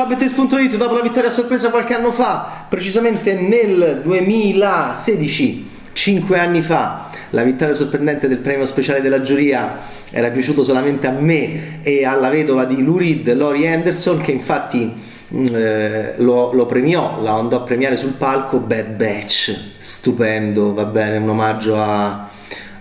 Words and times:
Ciao 0.00 0.08
Bettes.it, 0.08 0.76
dopo 0.78 0.94
la 0.94 1.02
vittoria 1.02 1.28
a 1.28 1.32
sorpresa 1.32 1.68
qualche 1.68 1.92
anno 1.92 2.10
fa, 2.10 2.64
precisamente 2.70 3.34
nel 3.34 4.00
2016, 4.02 5.68
5 5.92 6.38
anni 6.38 6.62
fa, 6.62 7.10
la 7.28 7.42
vittoria 7.42 7.74
sorprendente 7.74 8.26
del 8.26 8.38
premio 8.38 8.64
speciale 8.64 9.02
della 9.02 9.20
giuria 9.20 9.76
era 10.08 10.30
piaciuto 10.30 10.64
solamente 10.64 11.06
a 11.06 11.10
me 11.10 11.82
e 11.82 12.06
alla 12.06 12.30
vedova 12.30 12.64
di 12.64 12.82
Lou 12.82 12.96
Reed, 12.96 13.30
Lori 13.34 13.68
Anderson, 13.68 14.22
che 14.22 14.32
infatti 14.32 14.90
mm, 15.34 15.44
eh, 15.52 16.14
lo, 16.16 16.54
lo, 16.54 16.64
premiò, 16.64 17.20
la 17.20 17.34
andò 17.34 17.58
a 17.58 17.60
premiare 17.60 17.96
sul 17.96 18.12
palco 18.12 18.56
Bad 18.56 18.94
Batch, 18.96 19.54
stupendo, 19.76 20.72
va 20.72 20.84
bene, 20.84 21.18
un 21.18 21.28
omaggio 21.28 21.78
a, 21.78 22.26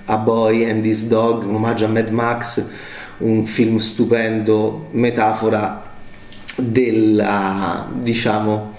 a 0.06 0.16
Boy 0.16 0.70
and 0.70 0.84
This 0.84 1.08
Dog, 1.08 1.44
un 1.44 1.56
omaggio 1.56 1.84
a 1.84 1.90
Mad 1.90 2.12
Max, 2.12 2.66
un 3.18 3.46
film 3.46 3.76
stupendo, 3.80 4.88
metafora 4.92 5.88
della, 6.60 7.88
diciamo, 7.92 8.74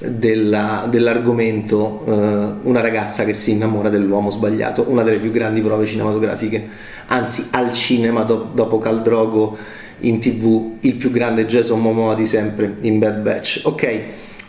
della, 0.00 0.86
dell'argomento 0.88 2.02
uh, 2.04 2.68
una 2.68 2.80
ragazza 2.80 3.24
che 3.24 3.34
si 3.34 3.52
innamora 3.52 3.88
dell'uomo 3.88 4.30
sbagliato, 4.30 4.86
una 4.88 5.02
delle 5.02 5.18
più 5.18 5.30
grandi 5.30 5.60
prove 5.60 5.86
cinematografiche, 5.86 6.68
anzi 7.06 7.48
al 7.50 7.72
cinema 7.72 8.22
do, 8.22 8.50
dopo 8.52 8.78
Caldrogo 8.78 9.56
in 10.00 10.18
tv 10.18 10.76
il 10.80 10.94
più 10.94 11.10
grande 11.10 11.46
Jason 11.46 11.80
Momoa 11.80 12.14
di 12.14 12.26
sempre 12.26 12.76
in 12.80 12.98
Bad 12.98 13.22
Batch. 13.22 13.62
Ok, 13.64 14.00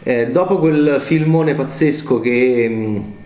eh, 0.04 0.28
dopo 0.32 0.60
quel 0.60 0.98
filmone 1.00 1.54
pazzesco 1.54 2.20
che... 2.20 2.68
Mh, 2.70 2.74
mm, 2.74 3.17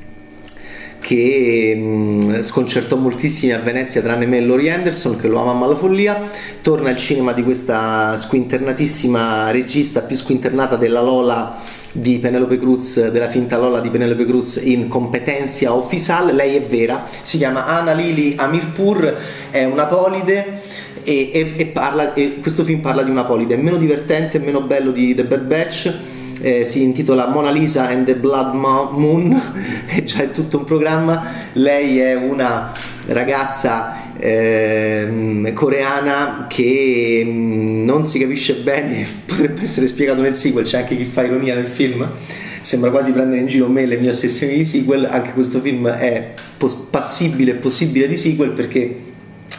che 1.02 1.76
mh, 1.76 2.42
sconcertò 2.42 2.96
moltissimi 2.96 3.52
a 3.52 3.60
Venezia 3.60 4.02
tranne 4.02 4.28
me 4.28 4.38
e 4.38 4.42
Lori 4.42 4.70
Anderson 4.70 5.18
che 5.18 5.28
lo 5.28 5.40
amava 5.40 5.66
alla 5.66 5.76
follia 5.76 6.30
torna 6.62 6.90
al 6.90 6.96
cinema 6.96 7.34
di 7.34 7.44
questa 7.44 8.16
squinternatissima 8.16 9.50
regista 9.52 10.02
più 10.02 10.16
squinternata 10.16 10.76
della 10.76 11.02
Lola 11.02 11.58
di 11.92 12.20
Penelope 12.20 12.58
Cruz 12.58 13.10
della 13.10 13.28
finta 13.28 13.58
Lola 13.58 13.80
di 13.80 13.90
Penelope 13.90 14.26
Cruz 14.26 14.62
in 14.64 14.88
Competencia 14.88 15.74
Official 15.74 16.34
lei 16.34 16.56
è 16.56 16.62
vera, 16.62 17.08
si 17.22 17.38
chiama 17.38 17.66
Anna 17.66 17.94
Lili 17.94 18.36
Amirpur 18.38 19.18
è 19.50 19.66
una 19.66 19.86
polide 19.86 20.62
e, 21.04 21.32
e, 21.34 21.54
e, 21.58 21.66
parla, 21.66 22.14
e 22.14 22.40
questo 22.42 22.64
film 22.64 22.80
parla 22.80 23.02
di 23.02 23.10
una 23.10 23.24
polide 23.24 23.56
è 23.56 23.58
meno 23.58 23.78
divertente 23.78 24.38
e 24.38 24.40
meno 24.40 24.62
bello 24.62 24.92
di 24.92 25.16
The 25.16 25.24
Bad 25.24 25.42
Batch 25.42 25.94
eh, 26.42 26.66
si 26.66 26.82
intitola 26.82 27.28
Mona 27.28 27.52
Lisa 27.52 27.88
and 27.88 28.06
the 28.06 28.16
Blood 28.16 28.54
Moon, 28.54 29.42
è 29.86 30.04
già 30.04 30.20
è 30.20 30.32
tutto 30.32 30.58
un 30.58 30.64
programma. 30.66 31.24
Lei 31.54 32.00
è 32.00 32.16
una 32.16 32.72
ragazza 33.08 34.14
eh, 34.18 35.52
coreana 35.54 36.48
che 36.50 37.24
mm, 37.26 37.86
non 37.86 38.04
si 38.06 38.20
capisce 38.20 38.56
bene, 38.56 39.06
potrebbe 39.26 39.62
essere 39.64 39.88
spiegato 39.88 40.22
nel 40.22 40.36
sequel, 40.36 40.66
c'è 40.66 40.80
anche 40.80 40.98
chi 40.98 41.06
fa 41.06 41.24
ironia 41.24 41.56
nel 41.56 41.68
film. 41.68 42.08
Sembra 42.62 42.92
quasi 42.92 43.12
prendere 43.12 43.42
in 43.42 43.48
giro 43.48 43.68
me 43.68 43.86
le 43.86 43.98
mie 43.98 44.10
ossessioni 44.10 44.56
di 44.56 44.64
sequel, 44.64 45.08
anche 45.10 45.34
questo 45.34 45.60
film 45.60 45.88
è 45.88 46.34
passibile 46.90 47.52
e 47.52 47.56
possibile 47.56 48.08
di 48.08 48.16
sequel 48.16 48.52
perché 48.52 49.10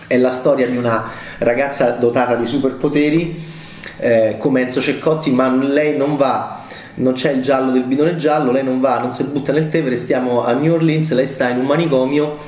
è 0.07 0.17
la 0.19 0.31
storia 0.31 0.69
di 0.69 0.77
una 0.77 1.11
ragazza 1.39 1.91
dotata 1.91 2.37
di 2.37 2.47
superpoteri 2.47 3.43
eh, 3.99 4.37
come 4.39 4.61
Enzo 4.63 4.81
Ceccotti, 4.81 5.31
ma 5.31 5.53
lei 5.53 5.97
non 5.97 6.17
va 6.17 6.62
non 6.95 7.15
c'è 7.15 7.33
il 7.33 7.43
giallo 7.43 7.71
del 7.71 7.85
bidone 7.85 8.17
giallo, 8.17 8.53
lei 8.53 8.65
non 8.65 8.81
va, 8.81 8.99
non 8.99 9.13
si 9.13 9.25
butta 9.25 9.53
nel 9.53 9.69
Tevere, 9.69 9.97
stiamo 9.97 10.45
a 10.45 10.53
New 10.53 10.75
Orleans, 10.75 11.13
lei 11.13 11.27
sta 11.27 11.49
in 11.49 11.59
un 11.59 11.65
manicomio 11.65 12.39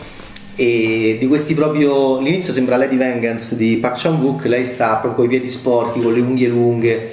e 0.56 1.16
di 1.18 1.26
questi 1.26 1.54
proprio 1.54 2.20
l'inizio 2.20 2.52
sembra 2.52 2.76
Lady 2.76 2.96
Vengeance 2.96 3.56
di 3.56 3.76
Park 3.78 4.00
Chan 4.00 4.20
Wook, 4.20 4.44
lei 4.44 4.64
sta 4.64 4.96
proprio 4.96 5.14
con 5.14 5.24
i 5.24 5.28
piedi 5.28 5.48
sporchi, 5.48 6.00
con 6.00 6.12
le 6.12 6.20
unghie 6.20 6.48
lunghe, 6.48 7.12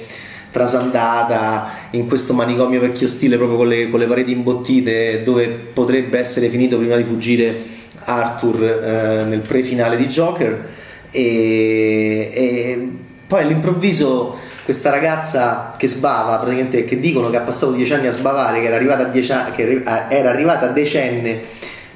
trasandata 0.50 1.70
in 1.92 2.06
questo 2.06 2.34
manicomio 2.34 2.80
vecchio 2.80 3.08
stile, 3.08 3.36
proprio 3.36 3.56
con 3.56 3.68
le, 3.68 3.90
con 3.90 3.98
le 3.98 4.06
pareti 4.06 4.32
imbottite, 4.32 5.22
dove 5.24 5.48
potrebbe 5.48 6.18
essere 6.18 6.48
finito 6.48 6.78
prima 6.78 6.96
di 6.96 7.04
fuggire 7.04 7.62
Arthur 8.04 8.62
eh, 8.62 9.24
nel 9.24 9.40
pre-finale 9.40 9.96
di 9.96 10.06
Joker. 10.06 10.68
E, 11.10 12.30
e 12.32 12.88
poi 13.26 13.42
all'improvviso 13.42 14.36
questa 14.64 14.90
ragazza 14.90 15.74
che 15.76 15.88
sbava, 15.88 16.36
praticamente 16.36 16.84
che 16.84 17.00
dicono 17.00 17.30
che 17.30 17.36
ha 17.36 17.40
passato 17.40 17.72
dieci 17.72 17.92
anni 17.94 18.06
a 18.06 18.12
sbavare, 18.12 18.60
che 18.60 18.66
era 18.66 18.76
arrivata 18.76 19.02
a, 19.04 19.06
dieci 19.06 19.32
che 19.54 19.82
era 20.08 20.30
arrivata 20.30 20.66
a 20.66 20.68
decenne 20.68 21.42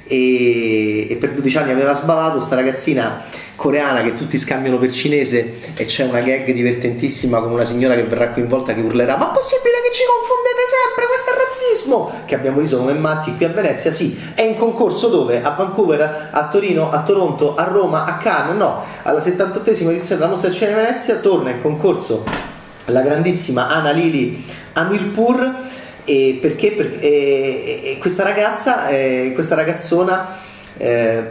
e, 0.07 1.07
e 1.09 1.15
per 1.15 1.33
12 1.33 1.57
anni 1.57 1.71
aveva 1.71 1.93
sbavato, 1.93 2.39
sta 2.39 2.55
ragazzina 2.55 3.23
coreana 3.55 4.03
che 4.03 4.13
tutti 4.15 4.37
scambiano 4.37 4.77
per 4.77 4.91
cinese 4.91 5.59
e 5.75 5.85
c'è 5.85 6.05
una 6.05 6.19
gag 6.19 6.51
divertentissima 6.51 7.39
con 7.39 7.51
una 7.51 7.65
signora 7.65 7.95
che 7.95 8.03
verrà 8.03 8.29
coinvolta 8.29 8.73
che 8.73 8.81
urlerà 8.81 9.17
ma 9.17 9.27
possibile 9.27 9.81
che 9.83 9.93
ci 9.95 10.03
confondete 10.05 10.61
sempre? 10.67 11.07
Questo 11.07 11.31
è 11.31 11.33
razzismo! 11.33 12.21
Che 12.25 12.35
abbiamo 12.35 12.59
riso 12.59 12.77
come 12.77 12.93
matti 12.93 13.35
qui 13.35 13.45
a 13.45 13.49
Venezia 13.49 13.91
sì. 13.91 14.31
È 14.35 14.41
in 14.41 14.57
concorso 14.57 15.07
dove? 15.07 15.41
a 15.41 15.49
Vancouver 15.51 16.29
a 16.31 16.47
Torino 16.47 16.91
a 16.91 17.01
Toronto 17.01 17.55
a 17.55 17.63
Roma 17.63 18.05
a 18.05 18.17
Cannes? 18.17 18.55
No. 18.57 18.83
Alla 19.01 19.19
78esima 19.19 19.89
edizione 19.89 20.21
della 20.21 20.27
mostra 20.27 20.51
cinema 20.51 20.77
di 20.77 20.85
Venezia 20.85 21.15
torna 21.15 21.49
in 21.49 21.61
concorso 21.61 22.46
la 22.87 23.01
grandissima 23.01 23.69
Anna 23.69 23.91
Lili 23.91 24.43
Amirpur 24.73 25.55
e 26.03 26.37
perché, 26.41 26.71
perché 26.71 27.01
e, 27.01 27.81
e 27.91 27.97
questa 27.99 28.23
ragazza, 28.23 28.87
eh, 28.87 29.31
questa 29.33 29.55
ragazzona 29.55 30.35
eh, 30.77 31.23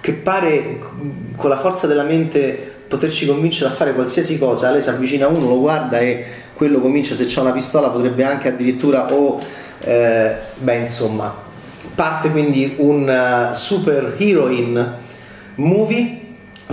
che 0.00 0.12
pare 0.12 0.78
con 1.36 1.48
la 1.48 1.56
forza 1.56 1.86
della 1.86 2.02
mente 2.02 2.70
poterci 2.88 3.24
convincere 3.24 3.70
a 3.70 3.72
fare 3.72 3.94
qualsiasi 3.94 4.38
cosa, 4.38 4.70
lei 4.70 4.82
si 4.82 4.90
avvicina 4.90 5.26
a 5.26 5.28
uno, 5.28 5.48
lo 5.48 5.60
guarda 5.60 5.98
e 5.98 6.26
quello 6.54 6.80
comincia, 6.80 7.14
se 7.14 7.24
c'è 7.24 7.40
una 7.40 7.52
pistola 7.52 7.88
potrebbe 7.88 8.22
anche 8.22 8.48
addirittura 8.48 9.12
o, 9.12 9.40
eh, 9.80 10.34
beh 10.58 10.76
insomma, 10.76 11.34
parte 11.94 12.30
quindi 12.30 12.74
un 12.78 13.08
uh, 13.50 13.54
super 13.54 14.14
heroine 14.18 14.92
movie 15.54 16.20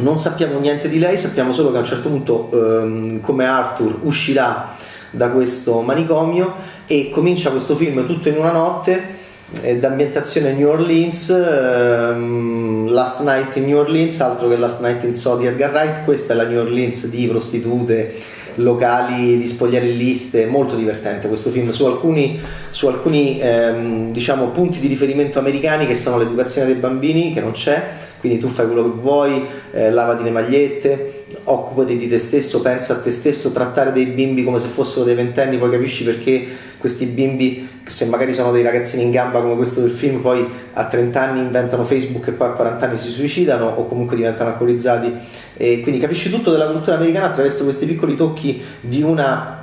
non 0.02 0.18
sappiamo 0.18 0.60
niente 0.60 0.90
di 0.90 1.00
lei, 1.00 1.18
sappiamo 1.18 1.52
solo 1.52 1.72
che 1.72 1.78
a 1.78 1.80
un 1.82 1.86
certo 1.86 2.10
punto, 2.10 2.50
ehm, 2.52 3.22
come 3.22 3.46
Arthur, 3.46 4.00
uscirà 4.04 4.76
da 5.12 5.30
questo 5.30 5.82
manicomio 5.82 6.54
e 6.86 7.10
comincia 7.12 7.52
questo 7.52 7.76
film 7.76 8.06
tutto 8.06 8.30
in 8.30 8.38
una 8.38 8.52
notte 8.52 9.18
eh, 9.62 9.78
d'ambientazione 9.78 10.54
New 10.54 10.70
Orleans 10.70 11.30
ehm, 11.30 12.90
Last 12.92 13.22
Night 13.22 13.56
in 13.56 13.66
New 13.66 13.78
Orleans 13.78 14.20
altro 14.20 14.48
che 14.48 14.58
Last 14.58 14.82
Night 14.82 15.04
in 15.04 15.14
So 15.14 15.38
di 15.38 15.48
Edgar 15.48 15.72
Wright 15.72 16.04
questa 16.04 16.34
è 16.34 16.36
la 16.36 16.46
New 16.46 16.60
Orleans 16.60 17.08
di 17.08 17.28
prostitute 17.28 18.14
locali 18.56 19.38
di 19.38 19.48
spogliarelliste 19.48 20.46
molto 20.46 20.76
divertente 20.76 21.28
questo 21.28 21.50
film 21.50 21.70
su 21.70 21.86
alcuni, 21.86 22.40
su 22.70 22.88
alcuni 22.88 23.40
ehm, 23.40 24.12
diciamo, 24.12 24.48
punti 24.48 24.80
di 24.80 24.88
riferimento 24.88 25.40
americani 25.40 25.88
che 25.88 25.96
sono 25.96 26.18
l'educazione 26.18 26.68
dei 26.68 26.76
bambini 26.76 27.34
che 27.34 27.40
non 27.40 27.52
c'è 27.52 27.82
quindi 28.20 28.40
tu 28.40 28.48
fai 28.48 28.66
quello 28.66 28.84
che 28.84 29.00
vuoi, 29.00 29.46
eh, 29.72 29.92
lavati 29.92 30.24
le 30.24 30.32
magliette, 30.32 31.24
occupati 31.46 31.98
di 31.98 32.08
te 32.08 32.20
stesso, 32.20 32.62
pensa 32.62 32.94
a 32.94 33.00
te 33.00 33.12
stesso, 33.12 33.52
trattare 33.52 33.92
dei 33.92 34.06
bimbi 34.06 34.44
come 34.44 34.60
se 34.60 34.68
fossero 34.68 35.06
dei 35.06 35.16
ventenni, 35.16 35.58
poi 35.58 35.72
capisci 35.72 36.04
perché 36.04 36.46
questi 36.78 37.06
bimbi, 37.06 37.68
se 37.86 38.06
magari 38.06 38.34
sono 38.34 38.52
dei 38.52 38.64
ragazzini 38.64 39.04
in 39.04 39.12
gamba 39.12 39.42
come 39.42 39.56
questo 39.56 39.82
del 39.82 39.92
film, 39.92 40.22
poi 40.22 40.48
a 40.74 40.86
30 40.86 41.22
anni 41.22 41.40
inventano 41.40 41.84
Facebook 41.84 42.28
e 42.28 42.32
poi 42.32 42.48
a 42.48 42.52
40 42.52 42.86
anni 42.86 42.98
si 42.98 43.10
suicidano 43.10 43.66
o 43.66 43.88
comunque 43.88 44.16
diventano 44.16 44.50
alcolizzati. 44.50 45.14
E 45.56 45.82
quindi 45.82 46.00
capisci 46.00 46.30
tutto 46.30 46.52
della 46.52 46.68
cultura 46.68 46.96
americana 46.96 47.28
attraverso 47.28 47.64
questi 47.64 47.86
piccoli 47.86 48.16
tocchi 48.16 48.62
di 48.80 49.02
una 49.02 49.59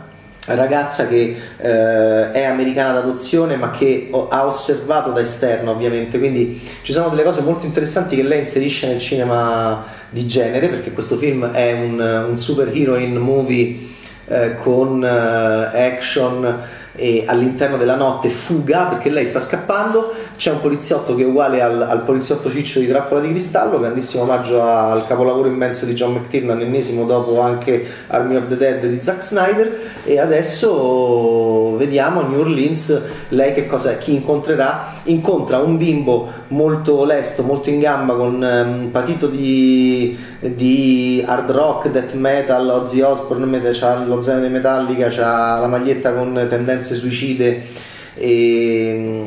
ragazza 0.47 1.07
che 1.07 1.37
eh, 1.57 2.33
è 2.33 2.45
americana 2.45 2.93
d'adozione 2.93 3.57
ma 3.57 3.71
che 3.71 4.11
ha 4.29 4.47
osservato 4.47 5.11
da 5.11 5.21
esterno 5.21 5.73
ovviamente. 5.73 6.19
Quindi 6.19 6.61
ci 6.83 6.93
sono 6.93 7.09
delle 7.09 7.25
cose 7.25 7.43
molto 7.43 7.67
interessanti 7.67 8.17
che 8.17 8.23
lei 8.23 8.41
inserisce 8.41 8.87
nel 8.87 9.01
cinema 9.01 9.85
di 10.11 10.27
genere 10.27 10.69
perché 10.69 10.93
questo 10.93 11.17
film 11.17 11.51
è 11.51 11.73
un, 11.73 12.27
un 12.29 12.37
super 12.37 12.71
heroine 12.73 13.19
movie 13.19 13.77
eh, 14.29 14.55
con 14.57 15.05
eh, 15.05 15.09
action 15.09 16.63
e 16.97 17.25
all'interno 17.27 17.77
della 17.77 17.95
notte 17.95 18.29
fuga 18.29 18.85
perché 18.85 19.11
lei 19.11 19.25
sta 19.25 19.41
scappando. 19.41 20.13
C'è 20.37 20.51
un 20.51 20.61
poliziotto 20.61 21.15
che 21.15 21.23
è 21.23 21.27
uguale 21.27 21.63
al, 21.63 21.81
al 21.81 22.03
poliziotto 22.03 22.51
ciccio 22.51 22.81
di 22.81 22.89
Trappola 22.89 23.21
di 23.21 23.31
Cristallo. 23.31 23.79
Grandissimo 23.79 24.23
omaggio 24.23 24.63
al 24.63 25.07
capolavoro 25.07 25.49
immenso 25.49 25.87
di 25.87 25.95
John 25.95 26.15
McTiernan 26.15 26.61
ennesimo 26.61 27.05
dopo 27.05 27.41
anche 27.41 27.87
Army 28.09 28.37
of 28.37 28.49
the 28.49 28.57
Dead 28.57 28.85
di 28.85 29.01
Zack 29.01 29.23
Snyder. 29.23 29.79
E 30.05 30.19
adesso 30.19 31.76
vediamo 31.77 32.21
a 32.21 32.27
New 32.27 32.41
Orleans 32.41 33.01
lei 33.29 33.55
che 33.55 33.67
cosa 33.67 33.97
chi 33.99 34.15
incontrerà? 34.15 34.93
Incontra 35.05 35.59
un 35.59 35.77
bimbo 35.77 36.29
molto 36.49 37.05
lesto 37.05 37.43
molto 37.43 37.71
in 37.71 37.81
gamba 37.81 38.15
con 38.15 38.43
um, 38.43 38.89
patito 38.91 39.27
di, 39.27 40.17
di 40.41 41.25
hard 41.27 41.51
rock 41.51 41.91
death 41.91 42.15
metal 42.15 42.69
Ozzy 42.69 43.01
Osbourne 43.01 43.61
c'ha 43.73 44.05
lo 44.05 44.21
zaino 44.21 44.43
di 44.43 44.53
Metallica 44.53 45.09
c'ha 45.09 45.59
la 45.59 45.67
maglietta 45.67 46.13
con 46.13 46.47
tendenze 46.49 46.95
suicide 46.95 47.63
e, 48.15 49.27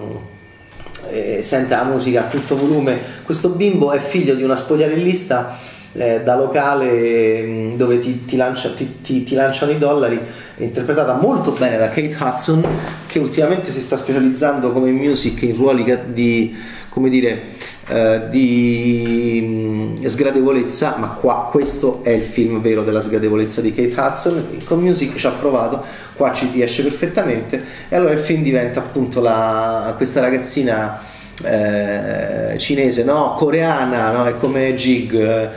e 1.09 1.41
sente 1.41 1.75
la 1.75 1.83
musica 1.83 2.21
a 2.21 2.27
tutto 2.27 2.55
volume. 2.55 2.99
Questo 3.23 3.49
bimbo 3.49 3.91
è 3.91 3.99
figlio 3.99 4.33
di 4.33 4.43
una 4.43 4.55
spogliarellista 4.55 5.57
eh, 5.93 6.21
da 6.23 6.35
locale 6.35 7.41
mm, 7.41 7.73
dove 7.73 7.99
ti, 7.99 8.25
ti, 8.25 8.35
lancia, 8.35 8.71
ti, 8.71 9.01
ti, 9.01 9.33
lanciano 9.33 9.71
i 9.71 9.77
dollari 9.77 10.19
interpretata 10.63 11.15
molto 11.15 11.51
bene 11.51 11.77
da 11.77 11.89
Kate 11.89 12.15
Hudson, 12.19 12.65
che 13.07 13.19
ultimamente 13.19 13.71
si 13.71 13.79
sta 13.79 13.97
specializzando 13.97 14.71
come 14.71 14.91
music 14.91 15.41
in 15.43 15.55
ruoli 15.55 15.83
di, 16.13 16.55
come 16.89 17.09
dire, 17.09 17.41
eh, 17.87 18.21
di 18.29 19.97
mh, 19.99 20.05
sgradevolezza, 20.05 20.95
ma 20.97 21.07
qua 21.07 21.47
questo 21.51 22.01
è 22.03 22.11
il 22.11 22.23
film 22.23 22.61
vero 22.61 22.83
della 22.83 23.01
sgradevolezza 23.01 23.61
di 23.61 23.73
Kate 23.73 23.93
Hudson, 23.99 24.61
con 24.65 24.79
music 24.79 25.15
ci 25.15 25.27
ha 25.27 25.31
provato, 25.31 25.83
qua 26.15 26.33
ci 26.33 26.49
riesce 26.51 26.83
perfettamente 26.83 27.63
e 27.87 27.95
allora 27.95 28.13
il 28.13 28.19
film 28.19 28.43
diventa 28.43 28.79
appunto 28.79 29.21
la, 29.21 29.93
questa 29.95 30.19
ragazzina 30.19 31.01
eh, 31.43 32.57
cinese, 32.57 33.03
no? 33.03 33.35
coreana, 33.37 34.11
no? 34.11 34.25
è 34.25 34.37
come 34.37 34.75
Jig. 34.75 35.49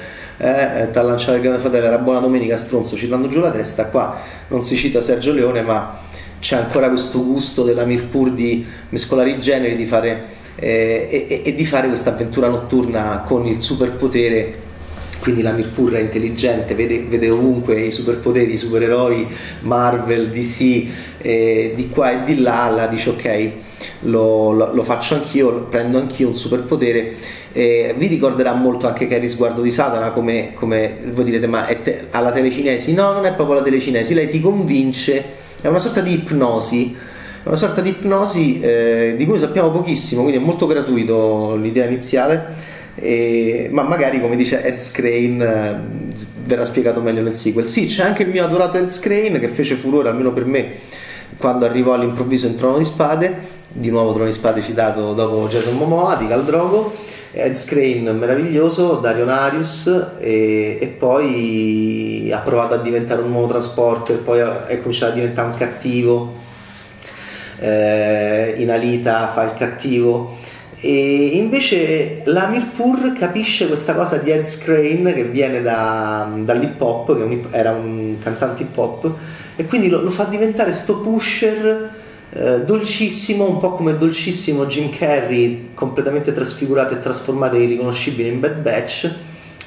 Eh, 0.43 0.49
eh, 0.83 0.91
ti 0.91 0.99
ha 0.99 1.03
lanciato 1.03 1.37
il 1.37 1.41
grande 1.41 1.61
fratello, 1.61 1.87
era 1.87 1.99
buona 1.99 2.19
domenica, 2.19 2.57
stronzo, 2.57 2.97
citando 2.97 3.29
giù 3.29 3.39
la 3.39 3.53
testa, 3.53 3.87
qua 3.87 4.19
non 4.49 4.65
si 4.65 4.75
cita 4.75 5.01
Sergio 5.01 5.33
Leone, 5.33 5.63
ma 5.63 6.01
c'è 6.41 6.57
ancora 6.57 6.89
questo 6.89 7.25
gusto 7.25 7.63
della 7.63 7.85
Mirpur 7.85 8.33
di 8.33 8.67
mescolare 8.89 9.31
i 9.31 9.39
generi, 9.39 9.77
di 9.77 9.87
fare, 9.87 10.25
eh, 10.57 11.29
e, 11.29 11.43
e, 11.45 11.55
di 11.55 11.65
fare 11.65 11.87
questa 11.87 12.11
avventura 12.11 12.49
notturna 12.49 13.23
con 13.25 13.47
il 13.47 13.61
superpotere. 13.61 14.71
Quindi 15.21 15.43
la 15.43 15.53
Mirpur 15.53 15.93
è 15.93 16.01
intelligente, 16.01 16.75
vede, 16.75 17.05
vede, 17.05 17.31
ovunque 17.31 17.81
i 17.81 17.93
superpoteri, 17.93 18.55
i 18.55 18.57
supereroi, 18.57 19.29
Marvel, 19.61 20.31
DC, 20.31 20.87
eh, 21.19 21.73
di 21.77 21.89
qua 21.89 22.11
e 22.11 22.25
di 22.25 22.41
là, 22.41 22.69
la 22.69 22.89
dice 22.89 23.11
ok, 23.11 23.51
lo, 24.01 24.53
lo, 24.53 24.75
lo 24.75 24.83
faccio 24.83 25.15
anch'io, 25.15 25.67
prendo 25.71 25.99
anch'io 25.99 26.29
un 26.29 26.37
superpotere 26.37 27.17
eh, 27.53 27.95
vi 27.97 28.07
ricorderà 28.07 28.55
molto 28.55 28.87
anche 28.87 29.07
Carrie 29.07 29.29
Sguardo 29.29 29.61
di 29.61 29.71
Satana, 29.71 30.11
come, 30.11 30.53
come 30.55 30.99
voi 31.13 31.25
direte, 31.25 31.47
ma 31.47 31.67
è 31.67 31.83
te- 31.83 32.07
alla 32.11 32.33
telecinesi? 32.33 32.95
No, 32.95 33.13
non 33.13 33.27
è 33.27 33.35
proprio 33.35 33.57
la 33.57 33.63
telecinesi, 33.63 34.15
lei 34.15 34.31
ti 34.31 34.41
convince, 34.41 35.23
è 35.61 35.67
una 35.67 35.79
sorta 35.79 36.01
di 36.01 36.15
ipnosi, 36.15 36.97
una 37.45 37.57
sorta 37.57 37.81
di 37.81 37.91
ipnosi 37.91 38.61
eh, 38.61 39.15
di 39.17 39.27
cui 39.27 39.39
sappiamo 39.39 39.71
pochissimo, 39.71 40.23
quindi 40.23 40.41
è 40.41 40.45
molto 40.45 40.67
gratuito 40.67 41.57
l'idea 41.57 41.87
iniziale. 41.87 42.71
Eh, 42.95 43.69
ma 43.73 43.85
magari 43.85 44.21
come 44.21 44.37
dice 44.37 44.63
Ed 44.63 44.79
Scrane 44.79 45.43
eh, 45.43 45.75
verrà 46.45 46.67
spiegato 46.67 47.01
meglio 47.01 47.23
nel 47.23 47.33
sequel 47.33 47.65
sì 47.65 47.87
c'è 47.87 48.05
anche 48.05 48.23
il 48.23 48.29
mio 48.29 48.45
adorato 48.45 48.77
Ed 48.77 48.91
Scrane 48.91 49.41
che 49.41 49.49
fece 49.49 49.77
furore 49.77 50.11
almeno 50.11 50.31
per 50.31 50.45
me 50.45 50.73
quando 51.39 51.65
arrivò 51.65 51.95
all'improvviso 51.95 52.49
in 52.49 52.57
Trono 52.57 52.77
di 52.77 52.85
Spade 52.85 53.35
di 53.73 53.91
nuovo 53.91 54.13
Trono 54.13 54.27
di 54.27 54.33
Spade 54.33 54.63
citato 54.63 55.15
dopo 55.15 55.49
Jason 55.49 55.77
Momoa 55.77 56.17
di 56.17 56.29
Cal 56.29 56.45
Drogo 56.45 56.95
Ed 57.35 57.55
Screen 57.55 58.15
meraviglioso, 58.19 58.97
Dario 58.97 59.25
Narius 59.25 59.87
e, 60.21 60.77
e, 60.79 60.87
poi 60.87 62.31
ha 62.31 62.39
provato 62.41 62.75
a 62.75 62.77
diventare 62.77 63.23
un 63.23 63.31
nuovo 63.31 63.47
trasporter, 63.47 64.19
poi 64.19 64.41
è 64.41 64.79
cominciato 64.81 65.13
a 65.13 65.15
diventare 65.15 65.49
un 65.49 65.57
cattivo, 65.57 66.35
eh, 67.59 68.55
in 68.59 68.71
Alita 68.71 69.29
fa 69.29 69.45
il 69.45 69.55
cattivo. 69.55 70.37
E 70.79 71.31
invece 71.37 72.21
la 72.25 72.49
Mirpur 72.49 73.15
capisce 73.19 73.67
questa 73.67 73.95
cosa 73.95 74.19
di 74.19 74.31
Ed 74.31 74.47
Scrane 74.47 75.15
che 75.15 75.25
viene 75.25 75.63
da, 75.63 76.31
dall'hip 76.37 76.79
hop, 76.83 77.17
che 77.17 77.45
era 77.51 77.71
un 77.71 78.17
cantante 78.23 78.65
hip 78.65 78.77
hop 78.77 79.11
e 79.57 79.65
quindi 79.65 79.89
lo, 79.89 80.03
lo 80.03 80.11
fa 80.11 80.25
diventare 80.25 80.73
sto 80.73 80.99
pusher 80.99 82.02
eh, 82.35 82.61
dolcissimo, 82.65 83.47
un 83.47 83.59
po' 83.59 83.73
come 83.73 83.99
dolcissimo 83.99 84.65
Jim 84.65 84.89
Carrey, 84.91 85.71
completamente 85.75 86.33
trasfigurato 86.33 86.95
e 86.95 87.03
trasformato 87.03 87.57
e 87.57 87.63
irriconoscibile 87.63 88.29
in 88.29 88.41
Bad 88.41 88.63
Batch, 88.63 89.15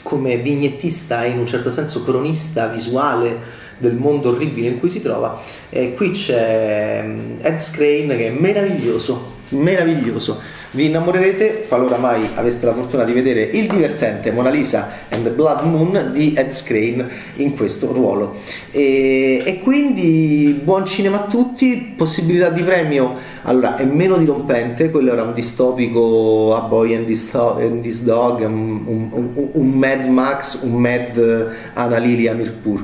come 0.01 0.37
vignettista 0.37 1.23
e 1.23 1.29
in 1.29 1.37
un 1.37 1.45
certo 1.45 1.69
senso 1.69 2.03
cronista 2.03 2.65
visuale 2.67 3.63
del 3.77 3.93
mondo 3.93 4.29
orribile 4.29 4.69
in 4.69 4.79
cui 4.79 4.89
si 4.89 5.01
trova. 5.01 5.39
E 5.69 5.93
qui 5.93 6.11
c'è 6.11 7.03
mm, 7.03 7.35
Ed 7.41 7.59
Scrane 7.59 8.17
che 8.17 8.27
è 8.27 8.31
meraviglioso, 8.31 9.33
meraviglioso 9.49 10.41
vi 10.75 10.87
innamorerete 10.87 11.65
qualora 11.69 11.97
mai 11.97 12.27
aveste 12.35 12.65
la 12.65 12.73
fortuna 12.73 13.05
di 13.05 13.13
vedere 13.13 13.43
il 13.43 13.67
divertente 13.69 14.31
Mona 14.31 14.49
Lisa 14.49 14.91
and 15.09 15.23
the 15.23 15.29
Blood 15.29 15.63
Moon 15.63 16.11
di 16.11 16.33
Ed 16.33 16.51
Scrane 16.51 17.07
in 17.35 17.55
questo 17.55 17.93
ruolo. 17.93 18.35
E, 18.71 19.41
e 19.45 19.61
quindi 19.63 20.59
buon 20.61 20.85
cinema 20.85 21.23
a 21.23 21.27
tutti, 21.27 21.93
possibilità 21.95 22.49
di 22.49 22.61
premio. 22.61 23.13
Allora, 23.43 23.77
è 23.77 23.85
meno 23.85 24.17
dirompente, 24.17 24.89
quello 24.89 25.13
era 25.13 25.23
un 25.23 25.33
distopico 25.33 26.55
A 26.55 26.67
Boy 26.67 26.93
and 26.93 27.05
This, 27.05 27.33
and 27.33 27.81
this 27.81 28.01
Dog, 28.01 28.41
un, 28.41 28.81
un, 28.85 29.49
un, 29.53 29.69
Mad 29.69 30.05
Max, 30.07 30.63
un 30.63 30.73
Mad 30.73 31.53
Anna 31.73 31.97
Lilia 31.97 32.33
Mirpur 32.33 32.83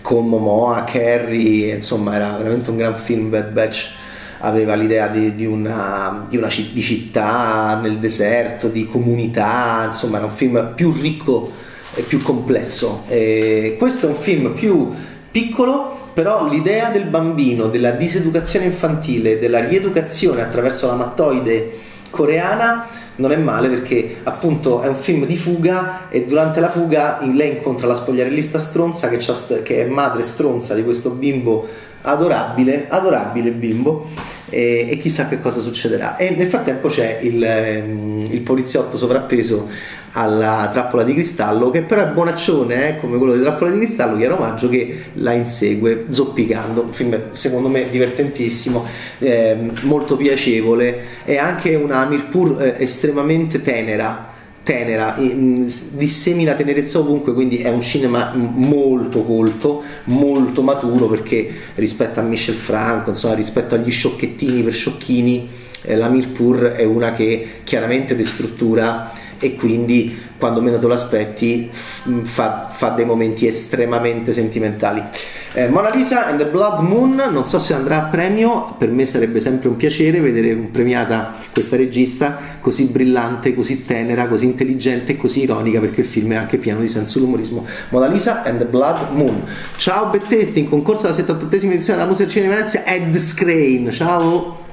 con 0.00 0.28
Momoa, 0.28 0.84
Kerry, 0.84 1.68
insomma 1.70 2.14
era 2.14 2.36
veramente 2.36 2.70
un 2.70 2.76
gran 2.76 2.96
film 2.96 3.28
Bad 3.28 3.50
Batch 3.50 4.04
aveva 4.40 4.74
l'idea 4.74 5.08
di, 5.08 5.34
di, 5.34 5.46
una, 5.46 6.26
di 6.28 6.36
una 6.36 6.48
di 6.48 6.82
città 6.82 7.78
nel 7.82 7.98
deserto, 7.98 8.68
di 8.68 8.86
comunità, 8.86 9.84
insomma 9.86 10.18
era 10.18 10.26
un 10.26 10.32
film 10.32 10.72
più 10.74 10.92
ricco 10.92 11.50
e 11.94 12.02
più 12.02 12.22
complesso. 12.22 13.04
E 13.08 13.76
questo 13.78 14.06
è 14.06 14.10
un 14.10 14.16
film 14.16 14.52
più 14.52 14.92
piccolo, 15.30 16.10
però 16.12 16.48
l'idea 16.48 16.90
del 16.90 17.04
bambino, 17.04 17.68
della 17.68 17.90
diseducazione 17.90 18.66
infantile, 18.66 19.38
della 19.38 19.66
rieducazione 19.66 20.42
attraverso 20.42 20.86
la 20.86 20.94
mattoide 20.94 21.78
coreana 22.10 22.86
non 23.16 23.32
è 23.32 23.36
male 23.36 23.68
perché 23.68 24.16
appunto 24.22 24.82
è 24.82 24.88
un 24.88 24.94
film 24.94 25.26
di 25.26 25.36
fuga 25.36 26.08
e 26.08 26.24
durante 26.26 26.60
la 26.60 26.68
fuga 26.68 27.18
lei 27.22 27.52
incontra 27.52 27.86
la 27.86 27.94
spogliarellista 27.94 28.58
stronza 28.58 29.08
che, 29.08 29.18
che 29.62 29.84
è 29.84 29.88
madre 29.88 30.22
stronza 30.22 30.74
di 30.74 30.84
questo 30.84 31.10
bimbo 31.10 31.66
adorabile, 32.06 32.86
adorabile 32.88 33.50
bimbo. 33.50 34.08
E, 34.48 34.86
e, 34.88 34.98
chissà 34.98 35.28
che 35.28 35.40
cosa 35.40 35.60
succederà. 35.60 36.16
E 36.16 36.30
nel 36.30 36.46
frattempo 36.46 36.88
c'è 36.88 37.18
il, 37.22 37.42
ehm, 37.42 38.28
il, 38.30 38.40
poliziotto 38.42 38.96
sovrappeso 38.96 39.68
alla 40.12 40.68
trappola 40.72 41.02
di 41.02 41.12
cristallo 41.12 41.68
che 41.70 41.82
però 41.82 42.02
è 42.02 42.06
bonaccione 42.06 42.88
eh, 42.88 43.00
come 43.00 43.18
quello 43.18 43.34
di 43.34 43.42
trappola 43.42 43.70
di 43.70 43.78
cristallo 43.78 44.16
chiaro 44.16 44.36
maggio 44.36 44.68
che 44.68 45.06
la 45.14 45.32
insegue 45.32 46.06
zoppicando. 46.08 46.82
Un 46.82 46.92
film 46.92 47.20
secondo 47.32 47.68
me 47.68 47.90
divertentissimo 47.90 48.86
eh, 49.18 49.56
molto 49.82 50.16
piacevole. 50.16 50.98
E 51.24 51.38
anche 51.38 51.74
una 51.74 52.04
Mirpur 52.04 52.62
eh, 52.62 52.76
estremamente 52.78 53.60
tenera 53.62 54.34
tenera, 54.66 55.14
dissemina 55.16 56.54
tenerezza 56.54 56.98
ovunque, 56.98 57.32
quindi 57.32 57.58
è 57.58 57.68
un 57.68 57.82
cinema 57.82 58.32
molto 58.34 59.22
colto, 59.22 59.80
molto 60.06 60.60
maturo 60.62 61.06
perché 61.06 61.48
rispetto 61.76 62.18
a 62.18 62.24
Michel 62.24 62.56
Franco, 62.56 63.10
insomma 63.10 63.34
rispetto 63.34 63.76
agli 63.76 63.92
sciocchettini 63.92 64.64
per 64.64 64.72
sciocchini, 64.72 65.48
eh, 65.82 65.94
la 65.94 66.08
Mirpur 66.08 66.72
è 66.72 66.82
una 66.82 67.12
che 67.12 67.60
chiaramente 67.62 68.16
destruttura 68.16 69.12
e 69.38 69.56
quindi 69.56 70.24
quando 70.38 70.60
meno 70.60 70.78
te 70.78 70.86
lo 70.86 70.94
aspetti 70.94 71.70
fa, 71.72 72.70
fa 72.72 72.90
dei 72.90 73.04
momenti 73.04 73.46
estremamente 73.46 74.32
sentimentali. 74.32 75.02
Eh, 75.54 75.68
Mona 75.68 75.88
Lisa 75.88 76.26
and 76.26 76.38
the 76.38 76.44
Blood 76.44 76.80
Moon, 76.80 77.14
non 77.14 77.46
so 77.46 77.58
se 77.58 77.72
andrà 77.72 78.04
a 78.04 78.08
premio, 78.08 78.74
per 78.76 78.90
me 78.90 79.06
sarebbe 79.06 79.40
sempre 79.40 79.68
un 79.68 79.76
piacere 79.76 80.20
vedere 80.20 80.54
premiata 80.54 81.32
questa 81.50 81.76
regista 81.76 82.38
così 82.60 82.84
brillante, 82.84 83.54
così 83.54 83.86
tenera, 83.86 84.26
così 84.26 84.44
intelligente 84.44 85.12
e 85.12 85.16
così 85.16 85.44
ironica 85.44 85.80
perché 85.80 86.02
il 86.02 86.06
film 86.06 86.32
è 86.32 86.36
anche 86.36 86.58
pieno 86.58 86.80
di 86.80 86.88
senso 86.88 87.18
dell'umorismo. 87.18 87.64
Mona 87.88 88.06
Lisa 88.06 88.42
and 88.42 88.58
the 88.58 88.66
Blood 88.66 89.12
Moon. 89.12 89.44
Ciao 89.76 90.10
Bettesti, 90.10 90.58
in 90.58 90.68
concorso 90.68 91.06
alla 91.06 91.16
78esima 91.16 91.70
edizione 91.70 91.98
della 91.98 92.10
Musica 92.10 92.28
Cinema 92.28 92.52
di 92.52 92.58
Venezia, 92.58 92.84
Ed 92.84 93.16
Scrane. 93.16 93.90
Ciao! 93.90 94.65